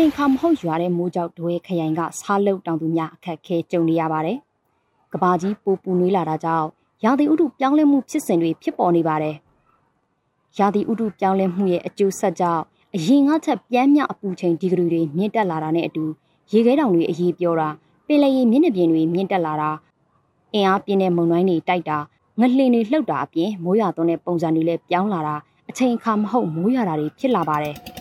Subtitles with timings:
[0.00, 4.38] ချိန်ခါမဟုတ်ရွာတဲ့မိုးကြောက်ဒွဲခရိုင်ကစားလုတ်တောင်သူများအခက်ခဲကြုံနေရပါတယ်။
[5.12, 6.66] ကဘာကြီးပူပူနွေးလာတာကြောင့်
[7.04, 9.36] ရာသီဥတုပြောင်းလဲမှုဖြစ်စဉ်တွေဖြစ်ပေါ်နေပါတယ်။
[10.58, 12.62] ရာသီဥတုပြောင်းလဲမှုရဲ့အကျိုးဆက်ကြောင့်
[12.94, 16.04] အရင်ကထက်ပြန်းမြအပူချိန်ဒီဂရီတွေမြင့်တက်လာတာနဲ့အတူ
[16.52, 17.68] ရေခဲတောင်တွေအရေးပြောတာ
[18.06, 19.70] ပင်လယ်ရေမျက်နှာပြင်တွေမြင့်တက်လာတာ
[20.54, 21.98] အင်အားပြင်းတဲ့မုန်တိုင်းတွေတိုက်တာ
[22.40, 25.36] ငလှင်တွေလှုပ်တာအပြင်မိုးရွာသွန်းတဲ့ပုံစံတွေလည်းပြောင်းလာတာ
[25.70, 27.76] အချိန်အခါမဟုတ်မိုးရွာတာတွေဖြစ်လာပါတယ်။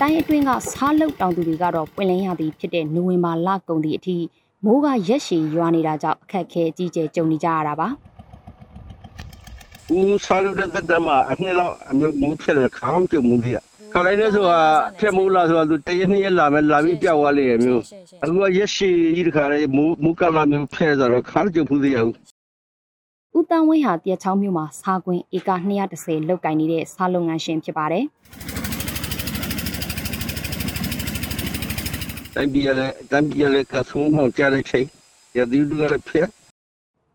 [0.00, 4.16] တိုင်းအတွင်းကစားလုတ်တောင်သူတွေကတော့ပွင့်လင်းရသည်ဖြစ်တဲ့နိုဝင်ဘာလကုန်သည့်အထိ
[4.64, 7.88] မိုးကရက်ရှည်ရွာနေတာကြောင့်အခက်အခဲအကြီးကျယ်ကြုံနေကြရတာပါ
[9.94, 13.60] ဦးစားလို့တဲ့တက်မှာအနှစ်လောက်အမျိုးမိုးဖြစ်တဲ့ခေါင်းပြုံမှုကြီး
[13.92, 14.60] ခါလိုက်နေဆိုတာ
[14.98, 17.82] ထက်မိုးလာဆိုတာသူတရနေ့ရက်လာမယ်လာပြီးပြောက်သွားလိမ့်မျိုး
[18.22, 22.14] အခုကရက်ရှည်ကြီးတခါလေးမိုးမိုးကလာမျိုးဖဲဆိုတော့ခါကြုံမှုကြီးရဘူး
[23.36, 25.50] ဦးတန်းဝင်းဟာတရချောင်းမြို့မှာစားကွင်းဧက
[25.90, 28.04] 230လောက်ကင်နေတဲ့စားလုပ်ငန်းရှင်ဖြစ်ပါတယ်
[32.36, 34.86] တိုင်းပြည်လည်းတိုင်းပြည်လည်းကဆုံးမှကြတဲ့ချိန်
[35.36, 36.28] ရည်သူလည်းဖြစ်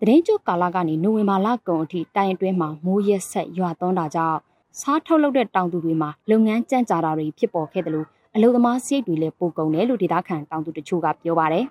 [0.00, 4.38] တရင်ကျုပ်ကာလကနေနိုဝင်ဘာလကုန်အထိတိုင်အတွင်းမှာမိုးရက်ဆက်ရွာသွန်းတာကြောင့်
[4.80, 11.64] စားထုတ်လုပ်တဲ့တောင်သူတွေမှာလုပ်ငန်းကြန့်ကြာတာတွေဖြစ်ပေါ်ခဲ့တယ်လို့အလုံသမားစိတ်တွေလည်းပိုကုန်တယ်လို့ဒေသခံတောင်သူတချို့ကပြောပါတယ်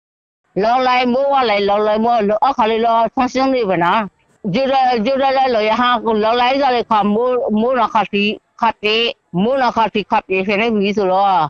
[0.62, 3.92] ။လော်လိုက်မိုးဝလိုက်လော်လိုက်မိုးလော်အခါလေးလော်ဆန်းဆန်းနေပါနာ
[4.54, 8.24] ဂျူရဂျူရလည်းလော်ရဟာကိုလော်လိုက်ကြလေခါမိုးမိုးနခါစီ
[8.60, 9.04] ခတ်တယ်
[9.42, 11.44] မိုးနခါစီခတ်တယ်ဖြစ်နေပြီဆိုတော့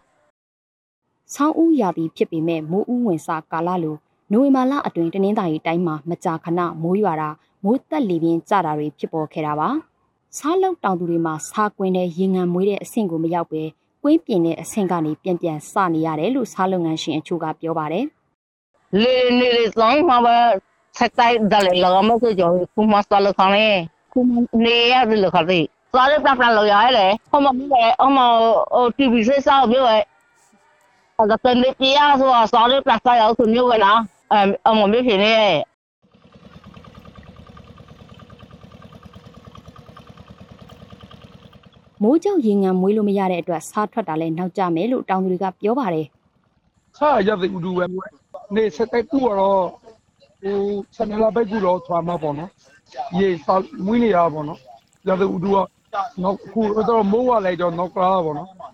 [1.45, 3.97] င်းဦးရာသီဖြစ်ပေမဲ့မိုးဦးဝင်စာကာလလို
[4.33, 7.31] နိုဝင်ဘာလအတွင်းတနင်္သာရီတိုင်းမှာမကြာခဏမိုးရွာတာ
[7.65, 9.69] မိုးတက်လီပြင်းကြတာတွေဖြစ်ပေါ်ခဲ့တာပါ။
[10.39, 13.63] စားလောက်တောင်သူတွေမှာစားကွင်းတဲ့ရေငံမွေးတဲ့အဆင့်ကိုမရောက်ပဲ
[14.03, 18.05] ကွင်းပြင်းတဲ့အဆင့်ကနေပြန်ပြန်စနေရတယ်လို့စားလုပ်ငန်းရှင်အချို့ကပြောပါတယ်။
[19.03, 20.37] လေနေလေစောင်းမှာပဲ
[20.99, 23.75] ဆက်တိုက်တယ်လောကမဆိုကြောခုမစလခနဲ့
[24.13, 24.21] ခု
[24.65, 28.27] နေရတယ်လို့ခါသေးစားရပြပြလို့ရတယ်ဟိုမှာဟိုမှာ
[28.75, 30.03] ဟို TV ဆက်စောက်မျိုးရဲ့
[31.17, 33.99] ဒါတန်လေးပြရဆိုတာစောင်းလေးပြတ်ရောက်သူမျိုးကလား
[34.33, 34.37] အ
[34.69, 35.35] အမမေဖြစ်နေ
[42.03, 46.07] မိုးကြောက်ရေငံမွေးလို့မရတဲ့အတွက်စားထွက်တာလည်းနောက်ကျမယ်လို့တောင်သူတွေကပြောပါတယ်။
[46.99, 47.85] စားရတဲ့ဥဒူပဲ
[48.55, 49.63] နေစတဲ့ကူတော့
[50.43, 50.59] ဟို
[50.97, 52.51] ဆန်လာဘက်ကူတော့ထွာမှာပေါ့နော်။
[53.19, 54.59] ရေစားမွေးနေရပါပေါ့နော်။
[55.09, 55.57] ရတဲ့ဥဒူက
[56.23, 58.51] နောက်ခုတော့မိုးဝလိုက်တော့နောက်ကလာပေါ့နော်။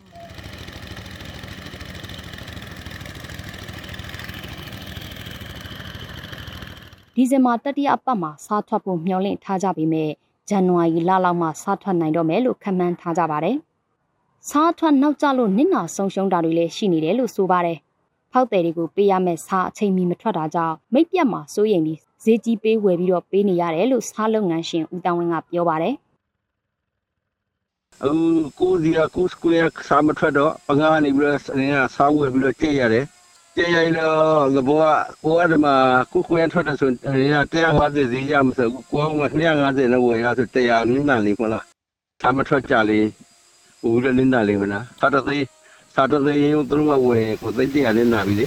[7.20, 10.10] ဒီဇင်ဘာတတိယအပတ်မှာစားထွက်ဖို့မျှော်လင့်ထားကြပေမဲ့
[10.48, 13.56] ဇန်နဝါရီလလောက်မှစားထွက်နိုင်တော့မယ်လို့ခန့်မှန်းထားကြပါတယ်။
[14.48, 17.78] စားထွက်နောက်ကျလို့နစ်နာဆုံးရှုံးတာတွေလည်းရှိနေတယ်လို့ဆိုပါတယ်။
[18.32, 25.94] ဖောက်တယ်တွေကိုပေးရမယ့်စားအချိန်မီမထွက်တာကြောင့်မိတ်ပြတ်မှာစိုးရိမ်ပြီးဈေးကြီးပေးဝယ်ပြီးတော့ပေးနေရတယ်လို့စားလုပ်ငန်းရှင်ဦးတန်းဝင်းကပြောပါတယ်။
[28.04, 28.06] အ
[28.58, 31.41] ခုကိုစီကကိုစကူရစားမထွက်တော့ပငါနေပြီးတော့
[31.94, 33.06] စားဝယ်ပြီးတော့ကြည့်ရတယ်။
[33.60, 34.78] ကြရတော့လဘော
[35.25, 35.66] ကိုအဒမ
[36.12, 41.65] ကိုခွင့်ထွက်တဲ့ဆိုရင်150ဈေးရမဆိုကိုက250နဲ့ဝယ်ရဆို100နင်းတန်လေးခေါ်လား
[42.20, 42.99] သာမထွက်ကြလေ
[43.87, 45.44] ဦးရနင်းတန်လေးမလားသာတသေး
[45.94, 48.47] သာတသေးရင်သူတို့ကဝယ်ကိုသိတဲ့ရနေနာပြီလေ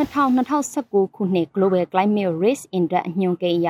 [0.00, 3.68] 2019ခုနှစ် Global Climate Risk Index အညွှန်းကိန်းအရ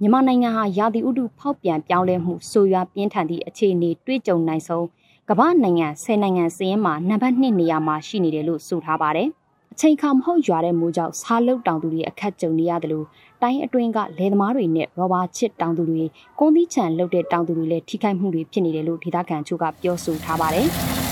[0.00, 4.86] မြန်မာနိုင်ငံဟာရာသီဥတုဖောက်ပြန်ပြောင်းလဲမှုဆိုးရွားပြင်းထန်သည့်အခြေအနေတွေ့ကြုံနိုင်ဆုံး
[5.28, 9.28] ကမ္ဘာနိုင်ငံ10နိုင်ငံစည်ရင်းမှာနံပါတ်1နေရာမှာရှိနေတယ်လို့ဆိုထားပါတယ်။
[9.72, 13.06] အချိန်ခါမဟုတ်ရွာတဲ့မိုးကြောင့်စားလုတ်တောင်သူတွေအခက်ကြုံနေရတယ်လို့
[13.42, 16.04] တိုင်းအတွင်းကလယ်သမားတွေနဲ့ရောဘာချစ်တောင်သူတွေ
[16.38, 20.68] ကွန်သီးချန်လုတ်တဲ့တောင်သူတွေလည်းထိခိုက်မှုတွေဖြစ်နေတယ်လို့ဒေသခံချို့ကပြောဆိုထားပါတယ်။